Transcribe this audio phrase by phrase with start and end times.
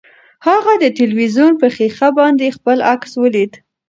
[0.47, 3.51] هغې د تلویزیون په ښیښه باندې خپل عکس ولید.